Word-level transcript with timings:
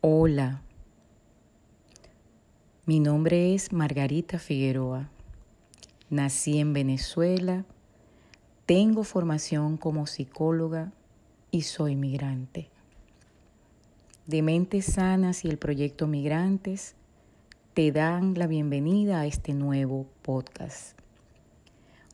Hola, 0.00 0.62
mi 2.86 3.00
nombre 3.00 3.52
es 3.52 3.72
Margarita 3.72 4.38
Figueroa. 4.38 5.10
Nací 6.08 6.60
en 6.60 6.72
Venezuela, 6.72 7.64
tengo 8.64 9.02
formación 9.02 9.76
como 9.76 10.06
psicóloga 10.06 10.92
y 11.50 11.62
soy 11.62 11.96
migrante. 11.96 12.68
De 14.28 14.40
Mentes 14.42 14.84
Sanas 14.84 15.44
y 15.44 15.48
el 15.48 15.58
proyecto 15.58 16.06
Migrantes 16.06 16.94
te 17.74 17.90
dan 17.90 18.34
la 18.34 18.46
bienvenida 18.46 19.18
a 19.18 19.26
este 19.26 19.52
nuevo 19.52 20.06
podcast. 20.22 20.96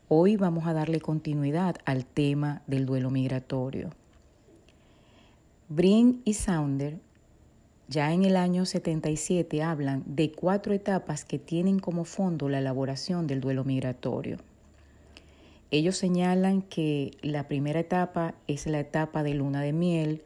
Hoy 0.09 0.37
vamos 0.39 0.67
a 0.67 0.73
darle 0.73 1.03
continuidad 1.03 1.77
al 1.85 2.07
tema 2.07 2.63
del 2.67 2.87
duelo 2.87 3.11
migratorio. 3.11 3.91
Brin 5.69 6.23
y 6.25 6.33
Sounder 6.33 7.04
ya 7.89 8.13
en 8.13 8.25
el 8.25 8.37
año 8.37 8.65
77 8.65 9.63
hablan 9.63 10.03
de 10.07 10.33
cuatro 10.33 10.73
etapas 10.73 11.25
que 11.25 11.39
tienen 11.39 11.79
como 11.79 12.05
fondo 12.05 12.49
la 12.49 12.59
elaboración 12.59 13.27
del 13.27 13.41
duelo 13.41 13.65
migratorio. 13.65 14.39
Ellos 15.71 15.97
señalan 15.97 16.63
que 16.63 17.13
la 17.21 17.49
primera 17.49 17.81
etapa 17.81 18.35
es 18.47 18.67
la 18.67 18.81
etapa 18.81 19.23
de 19.23 19.35
luna 19.35 19.61
de 19.61 19.73
miel, 19.73 20.23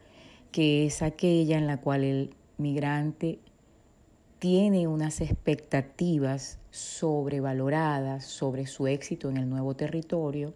que 0.51 0.85
es 0.85 1.01
aquella 1.01 1.57
en 1.57 1.67
la 1.67 1.77
cual 1.77 2.03
el 2.03 2.33
migrante 2.57 3.39
tiene 4.39 4.87
unas 4.87 5.19
expectativas 5.21 6.59
sobrevaloradas 6.71 8.25
sobre 8.25 8.67
su 8.67 8.87
éxito 8.87 9.29
en 9.29 9.37
el 9.37 9.49
nuevo 9.49 9.75
territorio 9.75 10.53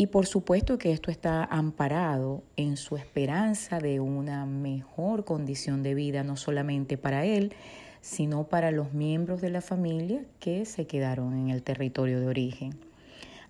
y 0.00 0.06
por 0.06 0.24
supuesto 0.24 0.78
que 0.78 0.92
esto 0.92 1.10
está 1.10 1.44
amparado 1.44 2.42
en 2.56 2.78
su 2.78 2.96
esperanza 2.96 3.80
de 3.80 4.00
una 4.00 4.46
mejor 4.46 5.26
condición 5.26 5.82
de 5.82 5.92
vida, 5.92 6.24
no 6.24 6.38
solamente 6.38 6.96
para 6.96 7.26
él, 7.26 7.52
sino 8.00 8.44
para 8.44 8.70
los 8.70 8.94
miembros 8.94 9.42
de 9.42 9.50
la 9.50 9.60
familia 9.60 10.24
que 10.38 10.64
se 10.64 10.86
quedaron 10.86 11.36
en 11.36 11.50
el 11.50 11.62
territorio 11.62 12.18
de 12.18 12.28
origen. 12.28 12.78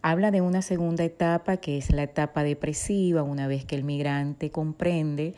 Habla 0.02 0.32
de 0.32 0.40
una 0.40 0.60
segunda 0.60 1.04
etapa 1.04 1.58
que 1.58 1.78
es 1.78 1.92
la 1.92 2.02
etapa 2.02 2.42
depresiva, 2.42 3.22
una 3.22 3.46
vez 3.46 3.64
que 3.64 3.76
el 3.76 3.84
migrante 3.84 4.50
comprende 4.50 5.34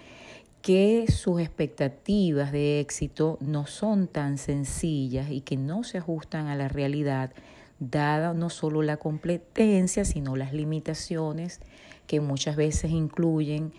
que 0.62 1.04
sus 1.12 1.42
expectativas 1.42 2.52
de 2.52 2.80
éxito 2.80 3.36
no 3.42 3.66
son 3.66 4.08
tan 4.08 4.38
sencillas 4.38 5.30
y 5.30 5.42
que 5.42 5.58
no 5.58 5.84
se 5.84 5.98
ajustan 5.98 6.46
a 6.46 6.56
la 6.56 6.68
realidad 6.68 7.32
dada 7.90 8.32
no 8.34 8.50
solo 8.50 8.82
la 8.82 8.96
competencia, 8.96 10.04
sino 10.04 10.36
las 10.36 10.52
limitaciones 10.52 11.60
que 12.06 12.20
muchas 12.20 12.56
veces 12.56 12.90
incluyen 12.90 13.72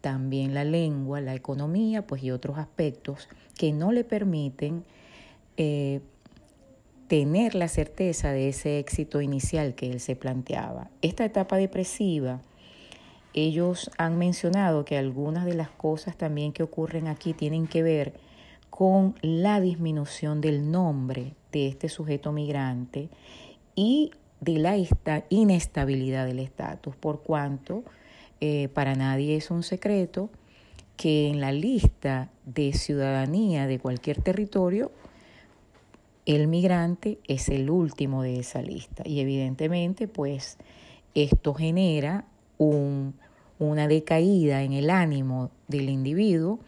también 0.00 0.54
la 0.54 0.64
lengua, 0.64 1.20
la 1.20 1.34
economía, 1.34 2.06
pues 2.06 2.22
y 2.22 2.30
otros 2.30 2.58
aspectos 2.58 3.28
que 3.56 3.72
no 3.72 3.92
le 3.92 4.04
permiten 4.04 4.84
eh, 5.56 6.00
tener 7.08 7.54
la 7.54 7.68
certeza 7.68 8.30
de 8.32 8.48
ese 8.48 8.78
éxito 8.78 9.20
inicial 9.20 9.74
que 9.74 9.90
él 9.90 10.00
se 10.00 10.16
planteaba. 10.16 10.90
Esta 11.02 11.24
etapa 11.24 11.56
depresiva, 11.56 12.40
ellos 13.32 13.90
han 13.96 14.18
mencionado 14.18 14.84
que 14.84 14.98
algunas 14.98 15.44
de 15.44 15.54
las 15.54 15.70
cosas 15.70 16.16
también 16.16 16.52
que 16.52 16.62
ocurren 16.62 17.08
aquí 17.08 17.32
tienen 17.32 17.66
que 17.66 17.82
ver 17.82 18.12
con 18.76 19.14
la 19.22 19.58
disminución 19.58 20.42
del 20.42 20.70
nombre 20.70 21.32
de 21.50 21.66
este 21.66 21.88
sujeto 21.88 22.30
migrante 22.30 23.08
y 23.74 24.10
de 24.42 24.58
la 24.58 24.76
inestabilidad 25.30 26.26
del 26.26 26.40
estatus, 26.40 26.94
por 26.94 27.22
cuanto 27.22 27.84
eh, 28.42 28.68
para 28.68 28.94
nadie 28.94 29.34
es 29.34 29.50
un 29.50 29.62
secreto 29.62 30.28
que 30.98 31.26
en 31.28 31.40
la 31.40 31.52
lista 31.52 32.28
de 32.44 32.74
ciudadanía 32.74 33.66
de 33.66 33.78
cualquier 33.78 34.20
territorio, 34.20 34.92
el 36.26 36.46
migrante 36.46 37.18
es 37.28 37.48
el 37.48 37.70
último 37.70 38.22
de 38.22 38.40
esa 38.40 38.60
lista. 38.60 39.04
Y 39.06 39.20
evidentemente, 39.20 40.06
pues, 40.06 40.58
esto 41.14 41.54
genera 41.54 42.26
un, 42.58 43.14
una 43.58 43.88
decaída 43.88 44.62
en 44.62 44.74
el 44.74 44.90
ánimo 44.90 45.50
del 45.66 45.88
individuo 45.88 46.58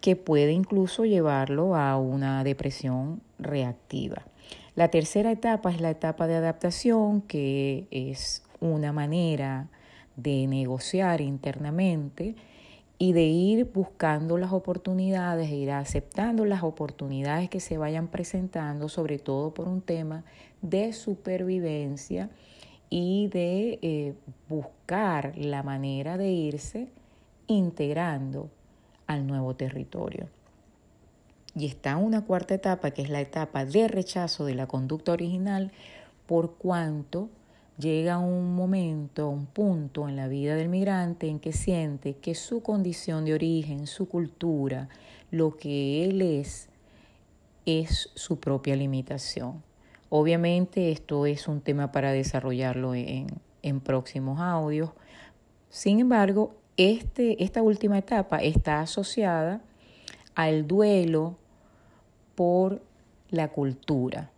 que 0.00 0.16
puede 0.16 0.52
incluso 0.52 1.04
llevarlo 1.04 1.76
a 1.76 1.96
una 1.98 2.42
depresión 2.44 3.20
reactiva. 3.38 4.22
La 4.74 4.88
tercera 4.88 5.30
etapa 5.30 5.70
es 5.70 5.80
la 5.80 5.90
etapa 5.90 6.26
de 6.26 6.36
adaptación, 6.36 7.20
que 7.22 7.86
es 7.90 8.42
una 8.60 8.92
manera 8.92 9.68
de 10.16 10.46
negociar 10.46 11.20
internamente 11.20 12.34
y 12.98 13.12
de 13.12 13.24
ir 13.24 13.64
buscando 13.72 14.36
las 14.36 14.52
oportunidades, 14.52 15.50
e 15.50 15.56
ir 15.56 15.70
aceptando 15.70 16.44
las 16.44 16.62
oportunidades 16.62 17.48
que 17.48 17.60
se 17.60 17.78
vayan 17.78 18.08
presentando, 18.08 18.88
sobre 18.88 19.18
todo 19.18 19.54
por 19.54 19.68
un 19.68 19.80
tema 19.80 20.24
de 20.60 20.92
supervivencia 20.92 22.30
y 22.90 23.28
de 23.28 23.78
eh, 23.82 24.14
buscar 24.48 25.32
la 25.36 25.62
manera 25.62 26.18
de 26.18 26.30
irse 26.30 26.88
integrando 27.46 28.50
al 29.10 29.26
nuevo 29.26 29.54
territorio. 29.56 30.28
Y 31.56 31.66
está 31.66 31.96
una 31.96 32.24
cuarta 32.24 32.54
etapa, 32.54 32.92
que 32.92 33.02
es 33.02 33.10
la 33.10 33.20
etapa 33.20 33.64
de 33.64 33.88
rechazo 33.88 34.44
de 34.44 34.54
la 34.54 34.68
conducta 34.68 35.10
original, 35.10 35.72
por 36.26 36.54
cuanto 36.54 37.28
llega 37.76 38.18
un 38.18 38.54
momento, 38.54 39.28
un 39.28 39.46
punto 39.46 40.08
en 40.08 40.14
la 40.14 40.28
vida 40.28 40.54
del 40.54 40.68
migrante 40.68 41.26
en 41.26 41.40
que 41.40 41.52
siente 41.52 42.14
que 42.14 42.36
su 42.36 42.62
condición 42.62 43.24
de 43.24 43.34
origen, 43.34 43.88
su 43.88 44.08
cultura, 44.08 44.88
lo 45.32 45.56
que 45.56 46.04
él 46.04 46.22
es, 46.22 46.68
es 47.66 48.10
su 48.14 48.38
propia 48.38 48.76
limitación. 48.76 49.60
Obviamente 50.08 50.92
esto 50.92 51.26
es 51.26 51.48
un 51.48 51.62
tema 51.62 51.90
para 51.90 52.12
desarrollarlo 52.12 52.94
en, 52.94 53.26
en 53.62 53.80
próximos 53.80 54.38
audios. 54.38 54.90
Sin 55.68 55.98
embargo, 55.98 56.59
este, 56.80 57.44
esta 57.44 57.60
última 57.60 57.98
etapa 57.98 58.38
está 58.38 58.80
asociada 58.80 59.60
al 60.34 60.66
duelo 60.66 61.36
por 62.34 62.80
la 63.28 63.48
cultura. 63.48 64.30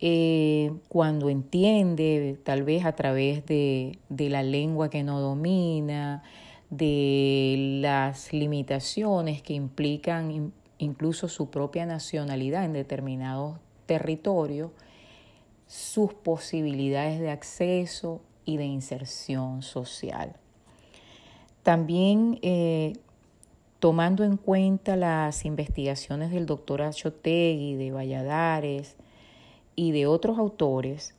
Eh, 0.00 0.70
cuando 0.88 1.30
entiende, 1.30 2.38
tal 2.44 2.62
vez 2.62 2.84
a 2.84 2.92
través 2.92 3.46
de, 3.46 4.00
de 4.10 4.28
la 4.28 4.42
lengua 4.42 4.90
que 4.90 5.02
no 5.02 5.20
domina, 5.20 6.24
de 6.68 7.78
las 7.80 8.34
limitaciones 8.34 9.40
que 9.40 9.54
implican 9.54 10.52
incluso 10.76 11.28
su 11.28 11.48
propia 11.48 11.86
nacionalidad 11.86 12.66
en 12.66 12.74
determinados 12.74 13.58
territorios, 13.86 14.72
sus 15.66 16.12
posibilidades 16.12 17.18
de 17.18 17.30
acceso 17.30 18.20
y 18.44 18.58
de 18.58 18.66
inserción 18.66 19.62
social. 19.62 20.36
También 21.62 22.38
eh, 22.42 22.94
tomando 23.78 24.24
en 24.24 24.36
cuenta 24.36 24.96
las 24.96 25.44
investigaciones 25.44 26.30
del 26.30 26.46
doctor 26.46 26.82
Achotegui, 26.82 27.74
de 27.76 27.92
Valladares 27.92 28.96
y 29.76 29.92
de 29.92 30.06
otros 30.06 30.38
autores, 30.38 31.14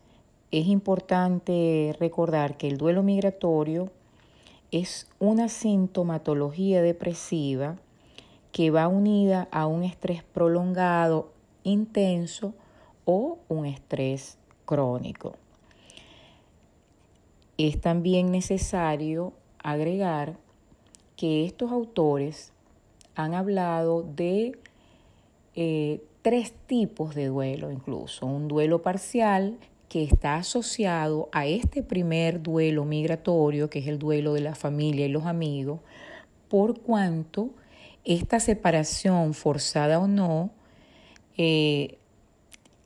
es 0.52 0.68
importante 0.68 1.96
recordar 2.00 2.58
que 2.58 2.68
el 2.68 2.78
duelo 2.78 3.03
migratorio 3.03 3.92
es 4.72 5.08
una 5.20 5.50
sintomatología 5.50 6.82
depresiva 6.82 7.78
que 8.52 8.70
va 8.70 8.88
unida 8.88 9.47
a 9.52 9.66
un 9.66 9.84
estrés 9.84 10.23
prolongado, 10.23 11.32
intenso 11.64 12.53
o 13.06 13.40
un 13.50 13.66
estrés 13.66 14.38
crónico. 14.66 15.35
Es 17.58 17.82
también 17.82 18.32
necesario 18.32 19.34
agregar 19.64 20.38
que 21.16 21.46
estos 21.46 21.72
autores 21.72 22.52
han 23.16 23.34
hablado 23.34 24.04
de 24.04 24.58
eh, 25.56 26.02
tres 26.22 26.54
tipos 26.68 27.16
de 27.16 27.28
duelo 27.28 27.72
incluso. 27.72 28.26
Un 28.26 28.48
duelo 28.48 28.82
parcial 28.82 29.58
que 29.90 30.04
está 30.04 30.38
asociado 30.38 31.30
a 31.32 31.46
este 31.46 31.84
primer 31.84 32.42
duelo 32.42 32.86
migratorio, 32.86 33.70
que 33.70 33.80
es 33.80 33.88
el 33.88 34.00
duelo 34.00 34.34
de 34.34 34.42
la 34.42 34.56
familia 34.56 35.06
y 35.06 35.10
los 35.10 35.26
amigos, 35.26 35.82
por 36.50 36.80
cuanto 36.80 37.52
esta 38.04 38.40
separación, 38.40 39.34
forzada 39.34 40.00
o 40.00 40.08
no, 40.08 40.50
eh, 41.38 41.98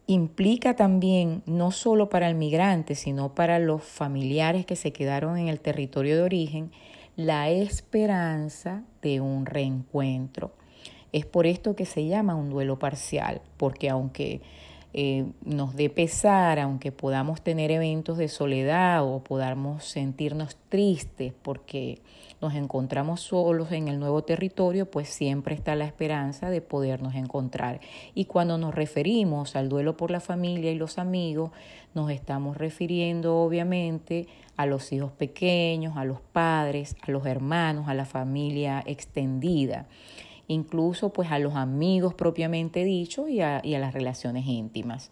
implica 0.05 0.75
también 0.75 1.43
no 1.45 1.71
solo 1.71 2.09
para 2.09 2.29
el 2.29 2.35
migrante, 2.35 2.95
sino 2.95 3.33
para 3.35 3.59
los 3.59 3.83
familiares 3.83 4.65
que 4.65 4.75
se 4.75 4.93
quedaron 4.93 5.37
en 5.37 5.47
el 5.47 5.59
territorio 5.59 6.15
de 6.17 6.23
origen, 6.23 6.71
la 7.17 7.49
esperanza 7.49 8.83
de 9.01 9.19
un 9.19 9.45
reencuentro. 9.45 10.53
Es 11.11 11.25
por 11.25 11.47
esto 11.47 11.75
que 11.75 11.85
se 11.85 12.05
llama 12.05 12.35
un 12.35 12.49
duelo 12.49 12.77
parcial, 12.77 13.41
porque 13.57 13.89
aunque 13.89 14.41
eh, 14.93 15.25
nos 15.43 15.75
dé 15.75 15.89
pesar, 15.89 16.59
aunque 16.59 16.91
podamos 16.91 17.41
tener 17.41 17.71
eventos 17.71 18.19
de 18.19 18.27
soledad 18.27 19.03
o 19.03 19.23
podamos 19.23 19.83
sentirnos 19.83 20.57
tristes 20.69 21.33
porque 21.41 22.01
nos 22.41 22.53
encontramos 22.53 23.21
solos 23.21 23.71
en 23.71 23.87
el 23.87 23.99
nuevo 23.99 24.23
territorio, 24.23 24.89
pues 24.89 25.09
siempre 25.09 25.55
está 25.55 25.75
la 25.75 25.85
esperanza 25.85 26.49
de 26.49 26.61
podernos 26.61 27.15
encontrar. 27.15 27.79
Y 28.13 28.25
cuando 28.25 28.57
nos 28.57 28.75
referimos 28.75 29.55
al 29.55 29.69
duelo 29.69 29.97
por 29.97 30.11
la 30.11 30.19
familia 30.19 30.71
y 30.71 30.75
los 30.75 30.99
amigos, 30.99 31.51
nos 31.95 32.11
estamos 32.11 32.57
refiriendo 32.57 33.37
obviamente 33.37 34.27
a 34.55 34.65
los 34.65 34.91
hijos 34.91 35.11
pequeños, 35.11 35.97
a 35.97 36.05
los 36.05 36.21
padres, 36.21 36.95
a 37.01 37.11
los 37.11 37.25
hermanos, 37.25 37.87
a 37.87 37.95
la 37.95 38.05
familia 38.05 38.83
extendida, 38.85 39.87
incluso 40.47 41.11
pues 41.11 41.31
a 41.31 41.39
los 41.39 41.55
amigos 41.55 42.13
propiamente 42.13 42.83
dicho 42.83 43.27
y 43.27 43.41
a, 43.41 43.61
y 43.63 43.73
a 43.73 43.79
las 43.79 43.93
relaciones 43.93 44.45
íntimas. 44.45 45.11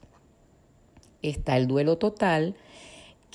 Está 1.23 1.57
el 1.57 1.67
duelo 1.67 1.97
total, 1.97 2.55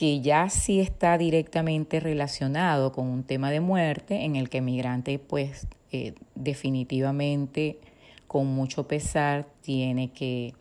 que 0.00 0.22
ya 0.22 0.48
sí 0.48 0.80
está 0.80 1.18
directamente 1.18 2.00
relacionado 2.00 2.90
con 2.90 3.06
un 3.06 3.22
tema 3.22 3.50
de 3.50 3.60
muerte 3.60 4.24
en 4.24 4.34
el 4.34 4.48
que 4.48 4.56
el 4.56 4.64
migrante 4.64 5.18
pues 5.18 5.66
eh, 5.92 6.14
definitivamente 6.34 7.78
con 8.26 8.46
mucho 8.46 8.88
pesar 8.88 9.46
tiene 9.60 10.10
que 10.10 10.54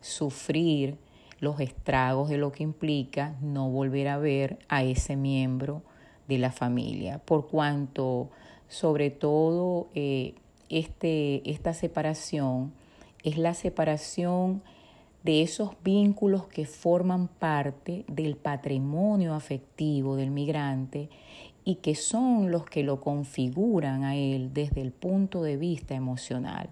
sufrir 0.00 0.96
los 1.40 1.60
estragos 1.60 2.30
de 2.30 2.38
lo 2.38 2.52
que 2.52 2.62
implica 2.62 3.36
no 3.42 3.68
volver 3.68 4.08
a 4.08 4.16
ver 4.16 4.60
a 4.70 4.82
ese 4.82 5.14
miembro 5.14 5.82
de 6.26 6.38
la 6.38 6.50
familia, 6.50 7.18
por 7.18 7.48
cuanto 7.48 8.30
sobre 8.66 9.10
todo 9.10 9.88
eh, 9.94 10.36
este, 10.70 11.42
esta 11.50 11.74
separación 11.74 12.72
es 13.22 13.36
la 13.36 13.52
separación 13.52 14.62
de 15.26 15.42
esos 15.42 15.72
vínculos 15.82 16.46
que 16.46 16.66
forman 16.66 17.26
parte 17.26 18.04
del 18.06 18.36
patrimonio 18.36 19.34
afectivo 19.34 20.14
del 20.14 20.30
migrante 20.30 21.10
y 21.64 21.76
que 21.76 21.96
son 21.96 22.52
los 22.52 22.64
que 22.64 22.84
lo 22.84 23.00
configuran 23.00 24.04
a 24.04 24.14
él 24.14 24.54
desde 24.54 24.82
el 24.82 24.92
punto 24.92 25.42
de 25.42 25.56
vista 25.56 25.96
emocional. 25.96 26.70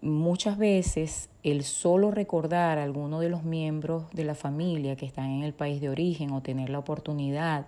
Muchas 0.00 0.58
veces 0.58 1.30
el 1.44 1.62
solo 1.62 2.10
recordar 2.10 2.78
a 2.78 2.82
alguno 2.82 3.20
de 3.20 3.28
los 3.28 3.44
miembros 3.44 4.10
de 4.10 4.24
la 4.24 4.34
familia 4.34 4.96
que 4.96 5.06
están 5.06 5.30
en 5.30 5.44
el 5.44 5.54
país 5.54 5.80
de 5.80 5.88
origen 5.88 6.32
o 6.32 6.42
tener 6.42 6.68
la 6.68 6.80
oportunidad 6.80 7.66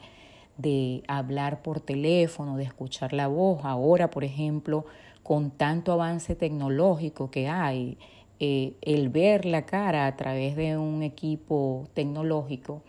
de 0.59 1.05
hablar 1.07 1.63
por 1.63 1.79
teléfono, 1.79 2.57
de 2.57 2.65
escuchar 2.65 3.13
la 3.13 3.29
voz, 3.29 3.65
ahora 3.65 4.11
por 4.11 4.25
ejemplo, 4.25 4.87
con 5.23 5.53
tanto 5.53 5.93
avance 5.93 6.35
tecnológico 6.35 7.31
que 7.31 7.47
hay, 7.47 7.97
eh, 8.41 8.75
el 8.83 9.09
ver 9.09 9.45
la 9.45 9.65
cara 9.67 10.07
a 10.07 10.17
través 10.17 10.57
de 10.57 10.77
un 10.77 11.03
equipo 11.03 11.87
tecnológico 11.95 12.83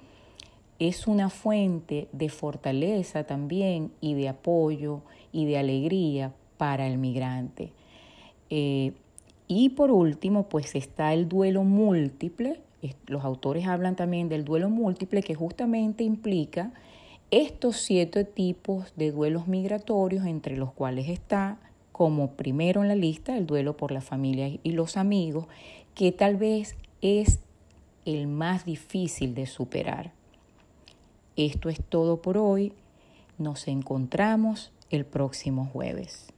es 0.79 1.07
una 1.07 1.29
fuente 1.29 2.07
de 2.11 2.29
fortaleza 2.29 3.23
también 3.23 3.91
y 4.01 4.13
de 4.15 4.29
apoyo 4.29 5.01
y 5.31 5.45
de 5.45 5.57
alegría 5.57 6.33
para 6.57 6.87
el 6.87 6.97
migrante. 6.97 7.71
Eh, 8.49 8.93
y 9.47 9.69
por 9.69 9.91
último, 9.91 10.49
pues 10.49 10.75
está 10.75 11.13
el 11.13 11.29
duelo 11.29 11.63
múltiple. 11.63 12.59
Los 13.07 13.23
autores 13.23 13.67
hablan 13.67 13.95
también 13.95 14.29
del 14.29 14.43
duelo 14.43 14.69
múltiple 14.69 15.21
que 15.23 15.35
justamente 15.35 16.03
implica 16.03 16.71
estos 17.31 17.77
siete 17.77 18.23
tipos 18.23 18.93
de 18.95 19.11
duelos 19.11 19.47
migratorios 19.47 20.25
entre 20.25 20.57
los 20.57 20.71
cuales 20.73 21.09
está 21.09 21.57
como 21.95 22.31
primero 22.31 22.81
en 22.81 22.89
la 22.89 22.95
lista 22.95 23.37
el 23.37 23.47
duelo 23.47 23.77
por 23.77 23.93
la 23.93 24.01
familia 24.01 24.49
y 24.63 24.71
los 24.71 24.97
amigos, 24.97 25.47
que 25.93 26.11
tal 26.11 26.35
vez 26.35 26.75
es 27.01 27.39
el 28.03 28.27
más 28.27 28.65
difícil 28.65 29.33
de 29.33 29.45
superar. 29.45 30.11
Esto 31.37 31.69
es 31.69 31.81
todo 31.81 32.21
por 32.21 32.37
hoy. 32.37 32.73
Nos 33.37 33.69
encontramos 33.69 34.73
el 34.89 35.05
próximo 35.05 35.69
jueves. 35.71 36.33